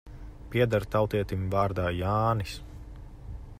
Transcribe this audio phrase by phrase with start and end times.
[0.53, 2.57] Pieder tautietim vārdā Jānis.